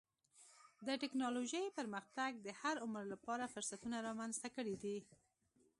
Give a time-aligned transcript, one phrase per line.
[0.87, 4.97] د ټکنالوجۍ پرمختګ د هر عمر لپاره فرصتونه رامنځته کړي دي.